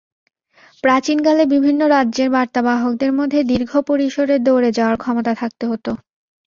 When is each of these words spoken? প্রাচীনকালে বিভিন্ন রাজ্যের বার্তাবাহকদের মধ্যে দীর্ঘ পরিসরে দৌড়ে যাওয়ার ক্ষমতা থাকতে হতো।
প্রাচীনকালে 0.83 1.43
বিভিন্ন 1.53 1.81
রাজ্যের 1.87 2.29
বার্তাবাহকদের 2.31 3.11
মধ্যে 3.19 3.39
দীর্ঘ 3.51 3.71
পরিসরে 3.89 4.35
দৌড়ে 4.39 4.69
যাওয়ার 4.77 4.97
ক্ষমতা 4.97 5.33
থাকতে 5.41 5.65
হতো। 5.67 5.91